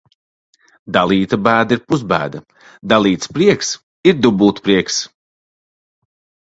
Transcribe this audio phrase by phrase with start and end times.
[0.97, 2.43] Dalīta bēda ir pusbēda,
[2.95, 3.73] dalīts prieks
[4.13, 5.03] ir dubultprieks.